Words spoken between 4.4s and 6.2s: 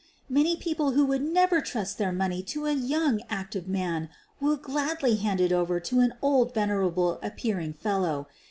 gladly hand it over to an